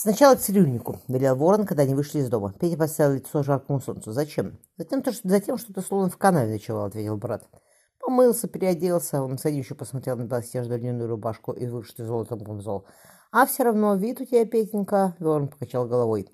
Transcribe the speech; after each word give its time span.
Сначала 0.00 0.36
цирюльнику, 0.36 1.00
велел 1.08 1.34
ворон, 1.34 1.66
когда 1.66 1.82
они 1.82 1.92
вышли 1.92 2.20
из 2.20 2.28
дома. 2.28 2.52
Петя 2.52 2.76
поставил 2.76 3.16
лицо 3.16 3.42
жаркому 3.42 3.80
солнцу. 3.80 4.12
Зачем? 4.12 4.60
Затем, 4.76 5.02
то, 5.02 5.10
что, 5.12 5.28
затем 5.28 5.58
что 5.58 5.74
ты 5.74 5.80
словно 5.80 6.08
в 6.08 6.16
канаве 6.16 6.52
ночевал, 6.52 6.84
ответил 6.84 7.16
брат. 7.16 7.48
Помылся, 7.98 8.46
переоделся, 8.46 9.20
он 9.20 9.38
садище 9.38 9.74
посмотрел 9.74 10.16
на 10.16 10.22
белоснежную 10.22 10.78
длинную 10.78 11.08
рубашку 11.08 11.50
и 11.50 11.66
вышитый 11.66 12.06
золотом 12.06 12.44
камзол. 12.44 12.86
А 13.32 13.44
все 13.44 13.64
равно 13.64 13.96
вид 13.96 14.20
у 14.20 14.24
тебя, 14.24 14.46
Петенька, 14.46 15.16
ворон 15.18 15.48
покачал 15.48 15.88
головой. 15.88 16.28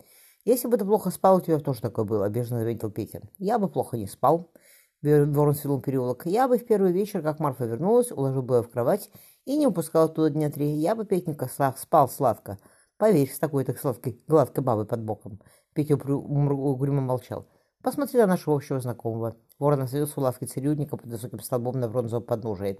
Если 0.44 0.68
бы 0.68 0.76
ты 0.76 0.84
плохо 0.84 1.10
спал, 1.10 1.38
у 1.38 1.40
тебя 1.40 1.58
тоже 1.58 1.80
такое 1.80 2.04
было, 2.04 2.26
обиженно 2.26 2.60
заметил 2.60 2.90
Петя. 2.90 3.22
Я 3.38 3.58
бы 3.58 3.70
плохо 3.70 3.96
не 3.96 4.06
спал. 4.06 4.52
Ворон 5.00 5.54
свернул 5.54 5.80
переулок. 5.80 6.26
Я 6.26 6.48
бы 6.48 6.58
в 6.58 6.66
первый 6.66 6.92
вечер, 6.92 7.22
как 7.22 7.40
Марфа 7.40 7.64
вернулась, 7.64 8.12
уложил 8.12 8.42
бы 8.42 8.56
ее 8.56 8.62
в 8.62 8.68
кровать 8.68 9.08
и 9.46 9.56
не 9.56 9.66
упускал 9.66 10.04
оттуда 10.04 10.28
дня 10.28 10.50
три. 10.50 10.68
Я 10.68 10.94
бы, 10.94 11.06
Петенька, 11.06 11.48
спал 11.78 12.10
сладко. 12.10 12.58
Поверь, 12.96 13.30
с 13.30 13.38
такой-то 13.38 13.74
сладкой, 13.74 14.22
гладкой 14.28 14.62
бабой 14.62 14.86
под 14.86 15.02
боком. 15.02 15.40
Петя 15.72 15.94
угрюмо 15.94 17.00
молчал. 17.00 17.48
Посмотри 17.82 18.20
на 18.20 18.26
нашего 18.26 18.54
общего 18.54 18.80
знакомого. 18.80 19.36
Ворон 19.58 19.82
остановился 19.82 20.20
у 20.20 20.22
лавки 20.22 20.44
цирюльника 20.44 20.96
под 20.96 21.06
высоким 21.06 21.40
столбом 21.40 21.80
на 21.80 21.88
бронзовом 21.88 22.24
подножии. 22.24 22.78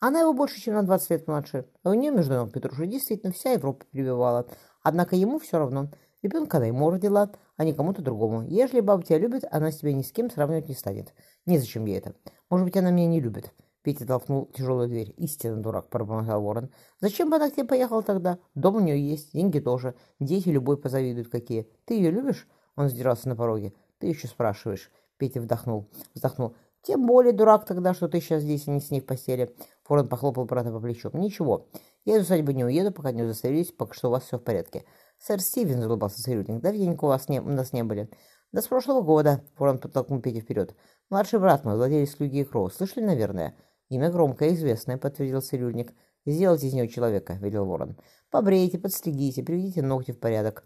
Она 0.00 0.20
его 0.20 0.34
больше, 0.34 0.60
чем 0.60 0.74
на 0.74 0.82
20 0.82 1.10
лет 1.10 1.26
младше. 1.26 1.66
А 1.82 1.90
у 1.90 1.94
нее, 1.94 2.12
между 2.12 2.34
ног 2.34 2.52
Петруши, 2.52 2.86
действительно 2.86 3.32
вся 3.32 3.52
Европа 3.52 3.84
перебивала. 3.90 4.46
Однако 4.82 5.16
ему 5.16 5.38
все 5.38 5.58
равно. 5.58 5.90
Ребенка 6.22 6.58
она 6.58 6.66
ему 6.66 6.90
родила, 6.90 7.30
а 7.56 7.64
не 7.64 7.72
кому-то 7.72 8.02
другому. 8.02 8.42
Ежели 8.42 8.80
баба 8.80 9.02
тебя 9.02 9.18
любит, 9.18 9.44
она 9.50 9.70
с 9.70 9.78
тебя 9.78 9.92
ни 9.92 10.02
с 10.02 10.12
кем 10.12 10.30
сравнивать 10.30 10.68
не 10.68 10.74
станет. 10.74 11.14
Незачем 11.46 11.86
ей 11.86 11.98
это. 11.98 12.14
Может 12.50 12.66
быть, 12.66 12.76
она 12.76 12.90
меня 12.90 13.08
не 13.08 13.20
любит. 13.20 13.52
Петя 13.84 14.06
толкнул 14.06 14.46
тяжелую 14.46 14.88
дверь. 14.88 15.12
«Истинно 15.18 15.62
дурак»,— 15.62 15.88
пробормотал 15.90 16.42
Ворон. 16.42 16.70
«Зачем 17.00 17.28
бы 17.28 17.36
она 17.36 17.50
к 17.50 17.52
тебе 17.52 17.64
поехала 17.64 18.02
тогда? 18.02 18.38
Дом 18.54 18.76
у 18.76 18.80
нее 18.80 18.98
есть, 18.98 19.34
деньги 19.34 19.60
тоже. 19.60 19.94
Дети 20.18 20.48
любой 20.48 20.78
позавидуют 20.78 21.28
какие. 21.28 21.68
Ты 21.84 21.94
ее 21.94 22.10
любишь?» 22.10 22.48
Он 22.76 22.88
сдирался 22.88 23.28
на 23.28 23.36
пороге. 23.36 23.74
«Ты 23.98 24.06
еще 24.06 24.26
спрашиваешь». 24.26 24.90
Петя 25.18 25.42
вдохнул. 25.42 25.90
Вздохнул. 26.14 26.56
«Тем 26.80 27.06
более 27.06 27.34
дурак 27.34 27.66
тогда, 27.66 27.92
что 27.92 28.08
ты 28.08 28.20
сейчас 28.20 28.42
здесь, 28.42 28.66
а 28.66 28.70
не 28.70 28.80
с 28.80 28.90
ней 28.90 29.02
в 29.02 29.06
постели». 29.06 29.54
Ворон 29.86 30.08
похлопал 30.08 30.46
брата 30.46 30.72
по 30.72 30.80
плечу. 30.80 31.10
«Ничего. 31.12 31.68
Я 32.06 32.16
из 32.16 32.22
усадьбы 32.22 32.54
не 32.54 32.64
уеду, 32.64 32.90
пока 32.90 33.12
не 33.12 33.22
удостоверюсь, 33.22 33.70
пока 33.70 33.92
что 33.92 34.08
у 34.08 34.12
вас 34.12 34.22
все 34.22 34.38
в 34.38 34.42
порядке». 34.42 34.84
«Сэр 35.18 35.40
Стивен»,— 35.40 35.80
залыбался 35.82 36.22
цирюльник,— 36.22 36.60
«давненько 36.62 37.04
у 37.04 37.08
вас 37.08 37.28
не, 37.28 37.38
у 37.38 37.48
нас 37.48 37.74
не 37.74 37.84
были». 37.84 38.08
«Да 38.50 38.62
с 38.62 38.66
прошлого 38.66 39.02
года»,— 39.02 39.44
Ворон 39.58 39.78
подтолкнул 39.78 40.20
Петю 40.20 40.40
вперед. 40.40 40.74
«Младший 41.10 41.38
брат 41.38 41.64
мой, 41.64 41.76
владелец 41.76 42.18
Люги 42.18 42.38
и 42.38 42.44
Кроу. 42.44 42.70
Слышали, 42.70 43.04
наверное?» 43.04 43.54
«Имя 43.88 44.10
громкое, 44.10 44.54
известное»,— 44.54 44.96
подтвердил 44.98 45.40
цирюльник. 45.40 45.92
«Сделайте 46.26 46.68
из 46.68 46.72
него 46.74 46.86
человека»,— 46.86 47.34
велел 47.40 47.66
ворон. 47.66 47.96
«Побрейте, 48.30 48.78
подстригите, 48.78 49.42
приведите 49.42 49.82
ногти 49.82 50.12
в 50.12 50.18
порядок». 50.18 50.64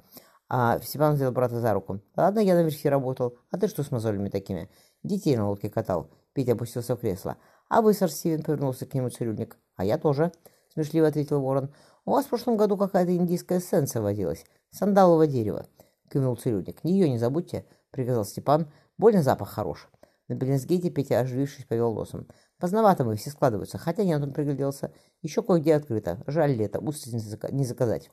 А 0.49 0.79
Степан 0.81 1.15
взял 1.15 1.31
брата 1.33 1.61
за 1.61 1.75
руку. 1.75 2.01
«Ладно, 2.17 2.39
я 2.39 2.55
на 2.55 2.63
верхе 2.63 2.89
работал. 2.89 3.37
А 3.51 3.59
ты 3.59 3.69
что 3.69 3.83
с 3.83 3.91
мозолями 3.91 4.31
такими?» 4.31 4.71
«Детей 5.03 5.37
на 5.37 5.49
лодке 5.49 5.69
катал». 5.69 6.11
Петя 6.33 6.53
опустился 6.53 6.97
в 6.97 7.01
кресло. 7.01 7.37
«А 7.69 7.83
вы, 7.83 7.93
сэр 7.93 8.11
Стивен?»— 8.11 8.43
повернулся 8.45 8.87
к 8.87 8.95
нему 8.95 9.11
цирюльник. 9.11 9.59
«А 9.77 9.85
я 9.85 9.99
тоже»,— 9.99 10.33
смешливо 10.73 11.09
ответил 11.09 11.41
ворон. 11.41 11.75
«У 12.05 12.13
вас 12.13 12.27
в 12.27 12.29
прошлом 12.29 12.57
году 12.57 12.77
какая-то 12.77 13.15
индийская 13.15 13.59
эссенция 13.59 14.01
водилась. 14.01 14.45
Сандалового 14.71 15.27
дерева»,— 15.27 15.67
кивнул 16.11 16.37
цирюльник. 16.37 16.79
«Ее 16.83 17.11
не 17.11 17.19
забудьте»,— 17.19 17.67
приказал 17.91 18.25
Степан. 18.25 18.71
«Больно 18.97 19.23
запах 19.23 19.51
хорош». 19.51 19.89
На 20.29 20.35
Беленсгейте 20.35 20.91
Петя, 20.91 21.21
оживившись, 21.21 21.65
повел 21.65 21.95
носом. 21.95 22.29
Поздновато 22.59 23.05
мы 23.05 23.17
все 23.17 23.31
складываются, 23.31 23.79
хотя 23.79 24.05
нет, 24.05 24.23
он 24.23 24.33
пригляделся. 24.33 24.93
Еще 25.23 25.43
кое-где 25.43 25.75
открыто. 25.75 26.23
Жаль 26.27 26.53
лето, 26.53 26.79
устриц 26.81 27.15
не 27.51 27.65
заказать. 27.65 28.11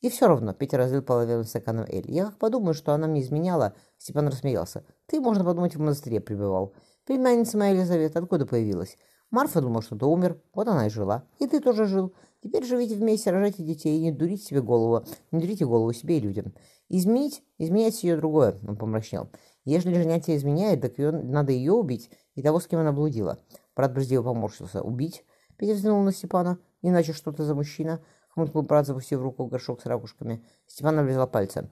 И 0.00 0.08
все 0.08 0.28
равно, 0.28 0.52
Петя 0.52 0.76
разлил 0.76 1.02
половину 1.02 1.44
стакана 1.44 1.86
Эль. 1.88 2.10
Я 2.10 2.26
как 2.26 2.38
подумаю, 2.38 2.74
что 2.74 2.92
она 2.92 3.08
мне 3.08 3.22
изменяла, 3.22 3.74
Степан 3.98 4.28
рассмеялся. 4.28 4.84
Ты, 5.06 5.20
можно 5.20 5.44
подумать, 5.44 5.74
в 5.74 5.80
монастыре 5.80 6.20
пребывал. 6.20 6.74
Племянница 7.04 7.58
моя 7.58 7.72
Елизавета 7.72 8.20
откуда 8.20 8.46
появилась? 8.46 8.96
Марфа 9.30 9.60
думала, 9.60 9.82
что 9.82 9.96
ты 9.96 10.04
умер, 10.04 10.40
вот 10.54 10.68
она 10.68 10.86
и 10.86 10.90
жила. 10.90 11.24
И 11.38 11.46
ты 11.46 11.60
тоже 11.60 11.86
жил. 11.86 12.14
Теперь 12.42 12.64
живите 12.64 12.94
вместе, 12.94 13.30
рожайте 13.30 13.64
детей, 13.64 13.98
и 13.98 14.02
не 14.02 14.12
дурите 14.12 14.44
себе 14.44 14.62
голову. 14.62 15.04
Не 15.32 15.40
дурите 15.40 15.66
голову 15.66 15.92
себе 15.92 16.18
и 16.18 16.20
людям. 16.20 16.54
Изменить? 16.88 17.42
Изменять 17.58 18.04
ее 18.04 18.16
другое, 18.16 18.60
он 18.68 18.76
помрачнел. 18.76 19.28
Ежели 19.66 19.94
женя 19.94 20.20
тебя 20.20 20.36
изменяет, 20.36 20.80
так 20.80 20.96
ее, 20.96 21.10
надо 21.10 21.50
ее 21.50 21.72
убить 21.72 22.08
и 22.36 22.42
того, 22.42 22.60
с 22.60 22.68
кем 22.68 22.80
она 22.80 22.92
блудила. 22.92 23.38
Брат 23.74 23.92
брезгливо 23.92 24.22
поморщился. 24.22 24.80
«Убить?» 24.80 25.24
Петя 25.58 25.74
взглянул 25.74 26.02
на 26.02 26.12
Степана. 26.12 26.58
«Иначе 26.82 27.12
что 27.12 27.32
то 27.32 27.44
за 27.44 27.54
мужчина?» 27.54 28.00
Хмыкнул 28.28 28.62
брат, 28.62 28.86
запустив 28.86 29.20
руку 29.20 29.44
в 29.44 29.48
горшок 29.48 29.82
с 29.82 29.86
ракушками. 29.86 30.44
Степан 30.68 30.98
облизал 30.98 31.26
пальцы. 31.26 31.68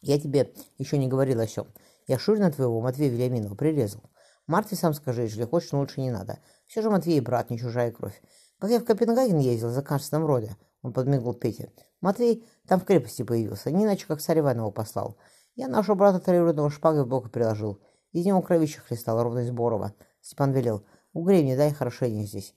«Я 0.00 0.18
тебе 0.18 0.54
еще 0.78 0.96
не 0.96 1.08
говорил 1.08 1.40
о 1.40 1.46
сём. 1.46 1.66
Я 2.06 2.18
Шурина 2.18 2.50
твоего, 2.50 2.80
Матвея 2.80 3.10
Вильяминова, 3.10 3.54
прирезал. 3.54 4.02
Марте 4.46 4.74
сам 4.74 4.94
скажи, 4.94 5.22
если 5.22 5.44
хочешь, 5.44 5.72
но 5.72 5.80
лучше 5.80 6.00
не 6.00 6.10
надо. 6.10 6.38
Все 6.66 6.80
же 6.80 6.88
Матвей 6.88 7.20
брат, 7.20 7.50
не 7.50 7.58
чужая 7.58 7.92
кровь. 7.92 8.20
Как 8.58 8.70
я 8.70 8.80
в 8.80 8.84
Копенгаген 8.84 9.38
ездил 9.38 9.68
за 9.68 9.82
качественным 9.82 10.26
роде, 10.26 10.56
он 10.82 10.92
подмигнул 10.94 11.34
Пете. 11.34 11.70
Матвей 12.00 12.44
там 12.66 12.80
в 12.80 12.84
крепости 12.84 13.22
появился, 13.22 13.70
не 13.70 13.84
иначе, 13.84 14.06
как 14.06 14.20
царь 14.20 14.40
Иван 14.40 14.56
его 14.56 14.70
послал. 14.70 15.18
Я 15.54 15.68
нашего 15.68 15.94
брата 15.94 16.20
троюродного 16.20 16.70
шпагой 16.70 17.04
в 17.04 17.08
бок 17.08 17.30
приложил. 17.30 17.80
Из 18.12 18.24
него 18.24 18.42
кровища 18.42 18.80
хлестал, 18.80 19.22
ровно 19.22 19.40
из 19.40 19.50
Борова. 19.50 19.94
Степан 20.20 20.52
велел. 20.52 20.84
Угрей 21.12 21.42
мне 21.42 21.56
дай 21.56 21.72
хорошенько 21.72 22.26
здесь. 22.26 22.54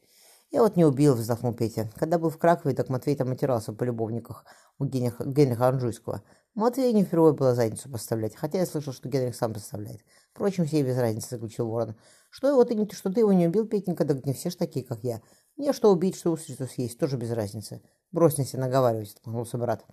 Я 0.51 0.61
вот 0.61 0.75
не 0.75 0.85
убил, 0.85 1.15
вздохнул 1.15 1.53
Петя. 1.53 1.89
Когда 1.95 2.19
был 2.19 2.29
в 2.29 2.37
Кракове, 2.37 2.75
так 2.75 2.89
Матвей 2.89 3.15
там 3.15 3.31
отирался 3.31 3.73
по 3.73 3.83
любовниках 3.83 4.45
у 4.77 4.85
Генриха, 4.85 5.25
Генриха 5.25 5.67
Анжуйского. 5.67 6.21
Матвей 6.53 6.93
не 6.93 7.03
впервые 7.03 7.33
было 7.33 7.55
задницу 7.55 7.89
поставлять, 7.89 8.35
хотя 8.35 8.59
я 8.59 8.67
слышал, 8.67 8.93
что 8.93 9.09
Генрих 9.09 9.35
сам 9.35 9.53
поставляет. 9.53 10.01
Впрочем, 10.31 10.65
все 10.65 10.83
без 10.83 10.95
разницы, 10.99 11.29
заключил 11.31 11.67
Ворон. 11.67 11.95
Что 12.29 12.49
его 12.49 12.63
ты, 12.63 12.95
что 12.95 13.11
ты 13.11 13.21
его 13.21 13.33
не 13.33 13.47
убил, 13.47 13.67
Петенька, 13.67 14.05
так 14.05 14.23
не 14.27 14.33
все 14.33 14.51
ж 14.51 14.55
такие, 14.55 14.85
как 14.85 15.03
я. 15.03 15.21
Мне 15.57 15.73
что 15.73 15.91
убить, 15.91 16.15
что 16.15 16.31
устрицу 16.31 16.67
съесть, 16.67 16.99
тоже 16.99 17.17
без 17.17 17.31
разницы. 17.31 17.81
Брось 18.11 18.37
на 18.37 18.45
себя 18.45 18.61
наговаривать, 18.61 19.15
отмахнулся 19.19 19.57
брат. 19.57 19.83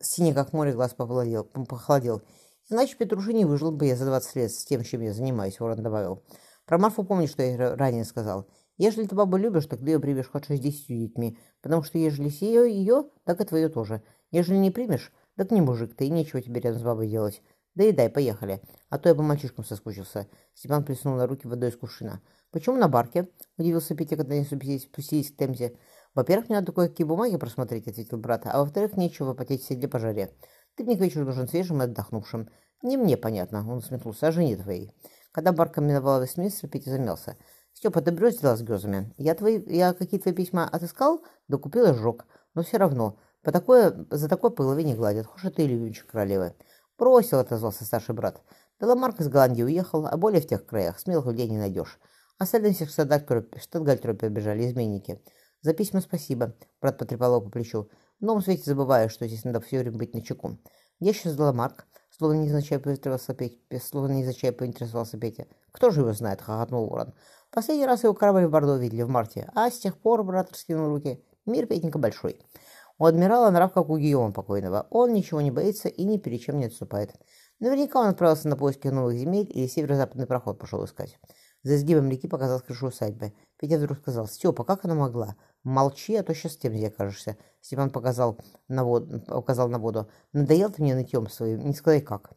Синий, 0.00 0.34
как 0.34 0.52
море, 0.52 0.72
глаз 0.72 0.92
похолодел. 0.92 1.44
похолодел. 1.44 2.22
Иначе 2.68 2.96
Петруши 2.96 3.32
не 3.32 3.46
выжил 3.46 3.72
бы 3.72 3.86
я 3.86 3.96
за 3.96 4.04
двадцать 4.04 4.36
лет 4.36 4.52
с 4.52 4.64
тем, 4.64 4.84
чем 4.84 5.00
я 5.00 5.14
занимаюсь, 5.14 5.58
Ворон 5.58 5.82
добавил. 5.82 6.22
Про 6.66 6.78
Марфу 6.78 7.02
помни, 7.02 7.26
что 7.26 7.42
я 7.42 7.76
ранее 7.76 8.04
сказал. 8.04 8.46
Ежели 8.76 9.06
ты 9.06 9.14
бабу 9.14 9.38
любишь, 9.38 9.66
так 9.66 9.80
ты 9.80 9.86
ее 9.86 10.00
примешь 10.00 10.28
хоть 10.28 10.46
с 10.46 10.60
десятью 10.60 10.98
детьми, 10.98 11.38
потому 11.62 11.82
что 11.82 11.96
ежели 11.96 12.28
ее, 12.28 12.70
ее, 12.70 13.04
так 13.24 13.40
и 13.40 13.44
твое 13.44 13.70
тоже. 13.70 14.02
Ежели 14.32 14.58
не 14.58 14.70
примешь, 14.70 15.12
так 15.36 15.50
не 15.50 15.62
мужик 15.62 15.96
ты, 15.96 16.06
и 16.06 16.10
нечего 16.10 16.42
тебе 16.42 16.60
рядом 16.60 16.80
с 16.80 16.82
бабой 16.82 17.08
делать. 17.08 17.40
Да 17.74 17.84
и 17.84 17.92
дай, 17.92 18.10
поехали. 18.10 18.60
А 18.90 18.98
то 18.98 19.08
я 19.08 19.14
по 19.14 19.22
мальчишкам 19.22 19.64
соскучился. 19.64 20.28
Степан 20.54 20.84
плеснул 20.84 21.14
на 21.14 21.26
руки 21.26 21.46
водой 21.46 21.70
из 21.70 21.76
кувшина. 21.76 22.20
Почему 22.50 22.76
на 22.76 22.88
барке? 22.88 23.28
Удивился 23.56 23.94
Петя, 23.94 24.16
когда 24.16 24.34
они 24.34 24.44
спустились 24.44 25.30
к 25.30 25.36
Темзе. 25.36 25.78
Во-первых, 26.16 26.48
мне 26.48 26.58
надо 26.58 26.72
кое-какие 26.72 27.06
бумаги 27.06 27.36
просмотреть, 27.36 27.86
ответил 27.86 28.16
брат. 28.16 28.46
А 28.46 28.58
во-вторых, 28.58 28.96
нечего 28.96 29.34
потеть 29.34 29.62
в 29.62 29.66
седле 29.66 29.86
пожаре. 29.86 30.32
Ты 30.74 30.82
мне 30.84 30.96
к 30.96 31.00
вечеру 31.00 31.26
нужен 31.26 31.46
свежим 31.46 31.82
и 31.82 31.84
отдохнувшим. 31.84 32.48
Не 32.82 32.96
мне, 32.96 33.18
понятно, 33.18 33.60
он 33.60 33.78
усмехнулся, 33.78 34.28
а 34.28 34.32
жене 34.32 34.56
твоей. 34.56 34.92
Когда 35.30 35.52
Барка 35.52 35.82
миновала 35.82 36.22
Вестминстер, 36.22 36.70
Петя 36.70 36.90
замялся. 36.90 37.36
«Степа, 37.74 38.00
ты 38.00 38.10
брось 38.10 38.38
дела 38.38 38.56
с 38.56 38.62
грезами. 38.62 39.12
Я, 39.18 39.34
твои, 39.34 39.62
я 39.66 39.92
какие 39.92 40.18
твои 40.18 40.32
письма 40.32 40.66
отыскал, 40.66 41.22
да 41.48 41.58
купил 41.58 41.84
и 41.84 41.92
сжег. 41.92 42.24
Но 42.54 42.62
все 42.62 42.78
равно, 42.78 43.18
по 43.42 43.52
такое, 43.52 44.06
за 44.10 44.30
такое 44.30 44.50
по 44.50 44.62
голове 44.62 44.84
не 44.84 44.94
гладят. 44.94 45.26
Хуже 45.26 45.50
ты, 45.50 45.66
любимчик 45.66 46.06
королевы». 46.06 46.54
«Бросил»,— 46.98 47.38
отозвался 47.40 47.84
старший 47.84 48.14
брат. 48.14 48.40
Деламарк 48.80 49.20
из 49.20 49.28
Голландии 49.28 49.62
уехал, 49.62 50.06
а 50.06 50.16
более 50.16 50.40
в 50.40 50.46
тех 50.46 50.64
краях 50.64 50.98
смелых 50.98 51.26
людей 51.26 51.50
не 51.50 51.58
найдешь. 51.58 51.98
Остальные 52.38 52.72
всех 52.72 52.88
штатгальтеру 52.88 54.14
побежали, 54.14 54.66
изменники. 54.66 55.20
За 55.62 55.72
письма 55.72 56.00
спасибо, 56.00 56.54
брат 56.80 56.98
потрепал 56.98 57.40
по 57.40 57.50
плечу. 57.50 57.88
В 58.20 58.24
новом 58.24 58.42
свете 58.42 58.62
забываю, 58.64 59.10
что 59.10 59.26
здесь 59.26 59.44
надо 59.44 59.60
все 59.60 59.80
время 59.80 59.98
быть 59.98 60.14
начеку. 60.14 60.58
Где 61.00 61.12
сейчас 61.12 61.36
Деламарк? 61.36 61.86
Словно 62.10 62.42
незначай 62.42 62.78
поинтересовался 62.78 63.34
Петя. 63.34 63.80
Словно 63.80 64.12
незначай 64.12 64.52
поинтересовался 64.52 65.18
Петя. 65.18 65.46
Кто 65.72 65.90
же 65.90 66.00
его 66.00 66.12
знает, 66.12 66.40
хохотнул 66.40 66.88
Ворон. 66.88 67.14
Последний 67.50 67.86
раз 67.86 68.04
его 68.04 68.14
корабль 68.14 68.46
в 68.46 68.50
Бордо 68.50 68.76
видели 68.76 69.02
в 69.02 69.08
марте, 69.08 69.50
а 69.54 69.70
с 69.70 69.78
тех 69.78 69.98
пор 69.98 70.24
брат 70.24 70.50
раскинул 70.50 70.88
руки. 70.88 71.22
Мир 71.44 71.66
Петенька 71.66 71.98
большой. 71.98 72.40
У 72.98 73.04
адмирала 73.04 73.50
нрав, 73.50 73.72
как 73.72 73.90
у 73.90 73.98
Гийома 73.98 74.32
покойного. 74.32 74.86
Он 74.90 75.12
ничего 75.12 75.42
не 75.42 75.50
боится 75.50 75.88
и 75.88 76.04
ни 76.04 76.16
перед 76.16 76.40
чем 76.40 76.58
не 76.58 76.66
отступает. 76.66 77.14
Наверняка 77.60 78.00
он 78.00 78.08
отправился 78.08 78.48
на 78.48 78.56
поиски 78.56 78.88
новых 78.88 79.16
земель 79.16 79.50
или 79.50 79.66
северо-западный 79.66 80.26
проход 80.26 80.58
пошел 80.58 80.84
искать. 80.84 81.18
За 81.66 81.74
изгибом 81.74 82.08
реки 82.08 82.28
показалась 82.28 82.62
крыша 82.62 82.86
усадьбы. 82.86 83.32
Петя 83.58 83.78
вдруг 83.78 83.98
сказал, 83.98 84.28
«Степа, 84.28 84.62
как 84.62 84.84
она 84.84 84.94
могла? 84.94 85.34
Молчи, 85.64 86.14
а 86.14 86.22
то 86.22 86.32
сейчас 86.32 86.56
тем 86.56 86.72
где 86.72 86.86
окажешься». 86.86 87.36
Степан 87.60 87.90
показал 87.90 88.38
на 88.68 88.84
воду, 88.84 89.20
указал 89.26 89.68
на 89.68 89.80
воду. 89.80 90.08
«Надоел 90.32 90.70
ты 90.70 90.80
мне 90.80 90.94
нытьем 90.94 91.28
своим, 91.28 91.66
не 91.66 91.74
сказай 91.74 92.02
как». 92.02 92.30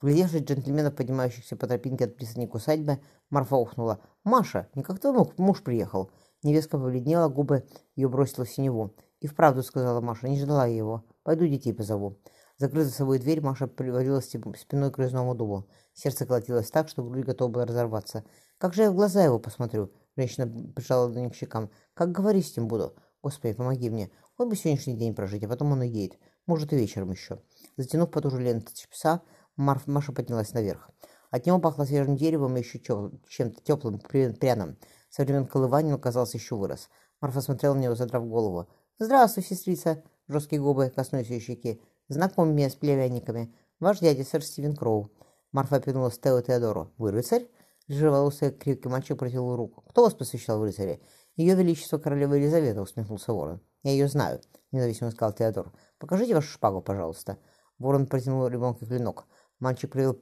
Вглядевшись 0.00 0.42
джентльменов, 0.42 0.94
поднимающихся 0.94 1.56
по 1.56 1.66
тропинке 1.66 2.04
от 2.04 2.14
пристани 2.14 2.46
к 2.46 2.54
усадьбе, 2.54 3.00
Марфа 3.30 3.56
ухнула. 3.56 3.98
«Маша, 4.22 4.68
не 4.76 4.84
как 4.84 5.00
твой 5.00 5.26
муж 5.38 5.64
приехал?» 5.64 6.12
Невестка 6.44 6.78
побледнела, 6.78 7.28
губы 7.28 7.64
ее 7.96 8.08
бросила 8.08 8.44
в 8.44 8.48
синеву. 8.48 8.94
«И 9.18 9.26
вправду»,— 9.26 9.62
сказала 9.64 10.00
Маша,— 10.00 10.28
«не 10.28 10.38
ждала 10.38 10.66
его. 10.66 11.04
Пойду 11.24 11.48
детей 11.48 11.72
позову». 11.72 12.20
Закрыв 12.58 12.84
за 12.84 12.92
собой 12.92 13.18
дверь, 13.18 13.40
Маша 13.40 13.66
привалилась 13.66 14.28
спиной 14.28 14.92
к 14.92 14.98
грязному 14.98 15.34
дубу. 15.34 15.68
Сердце 15.94 16.26
колотилось 16.26 16.70
так, 16.70 16.88
что 16.88 17.02
грудь 17.02 17.24
готова 17.24 17.50
была 17.50 17.66
разорваться. 17.66 18.24
«Как 18.58 18.74
же 18.74 18.82
я 18.82 18.90
в 18.90 18.94
глаза 18.94 19.24
его 19.24 19.38
посмотрю?» 19.38 19.92
Женщина 20.16 20.46
прижала 20.74 21.06
ладонь 21.06 21.30
к 21.30 21.34
щекам. 21.34 21.70
«Как 21.94 22.10
говорить 22.10 22.46
с 22.46 22.56
ним 22.56 22.66
буду? 22.66 22.94
Господи, 23.22 23.54
помоги 23.54 23.88
мне. 23.88 24.10
Вот 24.36 24.48
бы 24.48 24.56
сегодняшний 24.56 24.96
день 24.96 25.14
прожить, 25.14 25.44
а 25.44 25.48
потом 25.48 25.72
он 25.72 25.80
уедет. 25.80 26.18
Может, 26.46 26.72
и 26.72 26.76
вечером 26.76 27.12
еще». 27.12 27.40
Затянув 27.76 28.10
потуже 28.10 28.40
ленту 28.40 28.72
часа, 28.74 29.22
Маша 29.56 30.12
поднялась 30.12 30.54
наверх. 30.54 30.90
От 31.30 31.46
него 31.46 31.60
пахло 31.60 31.84
свежим 31.84 32.16
деревом 32.16 32.56
и 32.56 32.60
еще 32.60 32.78
чем-то 32.78 33.62
теплым, 33.62 34.00
пряным. 34.00 34.76
Со 35.08 35.22
времен 35.22 35.46
колывания 35.46 35.94
он, 35.94 36.00
казалось, 36.00 36.34
еще 36.34 36.56
вырос. 36.56 36.88
Марфа 37.20 37.40
смотрела 37.40 37.74
на 37.74 37.80
него, 37.80 37.94
задрав 37.94 38.26
голову. 38.26 38.68
«Здравствуй, 38.98 39.44
сестрица!» 39.44 40.02
Жесткие 40.26 40.60
губы 40.60 40.90
коснулись 40.90 41.28
ее 41.28 41.40
щеки. 41.40 41.80
«Знакомь 42.08 42.50
меня 42.50 42.70
с 42.70 42.74
племянниками. 42.74 43.54
Ваш 43.78 44.00
дядя, 44.00 44.24
сэр 44.24 44.42
Стивен 44.42 44.74
Кроу». 44.74 45.12
Марфа 45.52 45.76
опинулась 45.76 46.18
Тео 46.18 46.40
Теодору. 46.40 46.92
«Вы 46.98 47.12
рыцарь?» 47.12 47.48
Рыжеволосый 47.88 48.50
крепкий 48.50 48.88
мальчик 48.88 49.18
протянул 49.18 49.56
руку. 49.56 49.82
«Кто 49.88 50.02
вас 50.02 50.14
посвящал 50.14 50.60
в 50.60 50.64
рыцаре?» 50.64 51.00
«Ее 51.36 51.54
Величество 51.54 51.98
Королева 51.98 52.34
Елизавета»,— 52.34 52.80
усмехнулся 52.82 53.32
Ворон. 53.32 53.62
«Я 53.82 53.92
ее 53.92 54.08
знаю»,— 54.08 54.40
независимо 54.72 55.10
сказал 55.10 55.32
Теодор. 55.32 55.72
«Покажите 55.98 56.34
вашу 56.34 56.48
шпагу, 56.48 56.82
пожалуйста». 56.82 57.38
Ворон 57.78 58.06
протянул 58.06 58.46
ребенку 58.46 58.84
клинок. 58.84 59.26
Мальчик 59.58 59.90
провел 59.90 60.18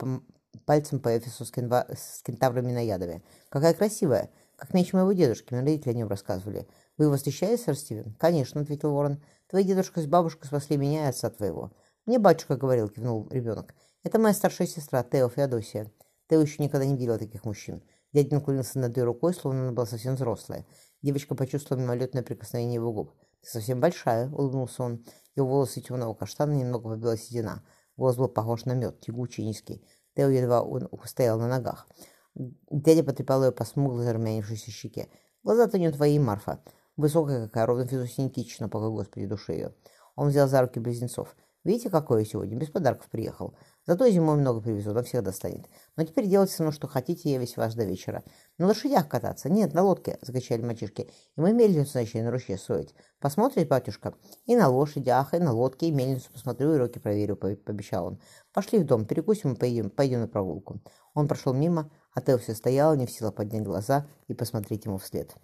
пальцем 0.64 1.00
по 1.00 1.16
Эфису 1.16 1.44
с, 1.44 1.50
кенва... 1.50 1.86
с 1.92 2.22
кентаврами 2.22 2.70
наядами. 2.70 3.24
«Какая 3.48 3.74
красивая! 3.74 4.30
Как 4.56 4.72
меч 4.72 4.92
моего 4.92 5.12
дедушки, 5.12 5.52
мне 5.52 5.62
родители 5.62 5.90
о 5.90 5.94
нем 5.94 6.08
рассказывали. 6.08 6.68
Вы 6.98 7.06
его 7.06 7.16
встречали, 7.16 7.56
сэр 7.56 7.76
Стивен?» 7.76 8.14
«Конечно»,— 8.20 8.60
ответил 8.62 8.92
Ворон. 8.92 9.20
«Твои 9.48 9.64
дедушка 9.64 10.00
с 10.00 10.06
бабушкой 10.06 10.46
спасли 10.46 10.76
меня 10.76 11.06
и 11.06 11.08
отца 11.08 11.30
твоего». 11.30 11.72
«Мне 12.04 12.20
батюшка 12.20 12.56
говорил»,— 12.56 12.88
кивнул 12.90 13.26
ребенок. 13.30 13.74
«Это 14.04 14.20
моя 14.20 14.34
старшая 14.34 14.68
сестра, 14.68 15.02
Тео 15.02 15.28
Феодосия. 15.28 15.90
Тео 16.28 16.40
еще 16.40 16.62
никогда 16.62 16.87
не 16.87 16.96
видела 16.96 17.19
таких 17.19 17.44
мужчин». 17.44 17.82
Дядя 18.12 18.37
наклонился 18.37 18.78
над 18.78 18.96
ее 18.96 19.05
рукой, 19.05 19.34
словно 19.34 19.62
она 19.62 19.73
была 19.73 19.87
совсем 19.87 20.14
взрослая. 20.14 20.64
Девочка 21.02 21.34
почувствовала 21.34 21.82
мимолетное 21.82 22.23
прикосновение 22.23 22.75
его 22.75 22.93
губ. 22.93 23.12
«Ты 23.43 23.50
совсем 23.50 23.81
большая»,— 23.81 24.31
улыбнулся 24.32 24.82
он. 24.82 25.05
Его 25.34 25.49
волосы 25.49 25.81
темного 25.81 26.14
каштана 26.14 26.52
немного 26.55 26.88
побила 26.88 27.17
седина. 27.17 27.62
Голос 27.96 28.17
был 28.17 28.28
похож 28.28 28.64
на 28.64 28.73
мед, 28.73 29.00
тягучий, 29.00 29.44
низкий. 29.44 29.84
Тео 30.14 30.31
едва 30.31 30.62
устоял 30.62 31.38
на 31.38 31.46
ногах. 31.46 31.87
Дядя 32.34 33.05
потрепал 33.05 33.44
ее 33.44 33.52
по 33.52 33.64
смуглой 33.64 34.05
зарумянившейся 34.05 34.70
щеке. 34.70 35.08
«Глаза-то 35.43 35.78
не 35.78 35.90
твои, 35.90 36.19
Марфа. 36.19 36.61
Высокая 36.96 37.46
какая, 37.46 37.67
ровно 37.67 37.87
физусинетична, 37.87 38.69
пока 38.69 38.88
Господи 38.88 39.26
души 39.26 39.52
ее». 39.52 39.75
Он 40.17 40.28
взял 40.28 40.49
за 40.49 40.62
руки 40.62 40.81
близнецов. 40.81 41.37
«Видите, 41.66 41.90
какой 41.90 42.20
я 42.20 42.24
сегодня? 42.24 42.56
Без 42.56 42.70
подарков 42.70 43.08
приехал. 43.10 43.56
Зато 43.86 44.08
зимой 44.08 44.36
много 44.36 44.60
привезу, 44.60 44.92
вам 44.92 45.02
всех 45.02 45.24
достанет. 45.24 45.66
Но 45.96 46.04
теперь 46.04 46.28
делайте 46.28 46.54
со 46.54 46.62
мной 46.62 46.72
что 46.72 46.86
хотите, 46.86 47.28
я 47.28 47.38
весь 47.38 47.56
вас 47.56 47.74
до 47.74 47.82
вечера. 47.82 48.22
На 48.56 48.68
лошадях 48.68 49.08
кататься? 49.08 49.50
Нет, 49.50 49.74
на 49.74 49.82
лодке,— 49.82 50.16
закачали 50.22 50.62
мальчишки. 50.62 51.10
И 51.36 51.40
мы 51.40 51.52
мельницу 51.52 51.98
начали 51.98 52.20
на 52.20 52.30
ручье 52.30 52.56
строить. 52.56 52.94
Посмотрите, 53.18 53.66
батюшка? 53.66 54.14
И 54.44 54.54
на 54.54 54.68
лошадях, 54.68 55.34
и 55.34 55.38
на 55.38 55.52
лодке, 55.52 55.88
и 55.88 55.90
мельницу 55.90 56.30
посмотрю, 56.32 56.72
и 56.72 56.78
руки 56.78 57.00
проверю,— 57.00 57.34
пообещал 57.66 58.06
он. 58.06 58.20
Пошли 58.52 58.78
в 58.78 58.84
дом, 58.84 59.04
перекусим 59.04 59.54
и 59.54 59.56
пойдем, 59.56 59.90
пойдем 59.90 60.20
на 60.20 60.28
прогулку. 60.28 60.80
Он 61.14 61.26
прошел 61.26 61.52
мимо, 61.52 61.90
а 62.14 62.20
Тео 62.20 62.38
все 62.38 62.54
стоял, 62.54 62.94
не 62.94 63.06
в 63.06 63.10
силах 63.10 63.34
поднять 63.34 63.64
глаза 63.64 64.06
и 64.28 64.34
посмотреть 64.34 64.84
ему 64.84 64.98
вслед. 64.98 65.34